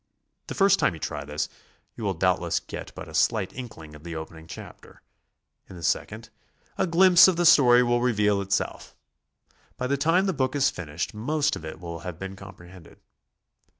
[0.47, 1.47] The first time you try this,
[1.95, 5.03] you will doubtless get but a slight inkling of the opening chapter;
[5.69, 6.31] in the second,
[6.75, 8.95] a glimpse of the story will re veal itself;
[9.77, 12.99] by the time the book is finished, most of it will have been comprehended.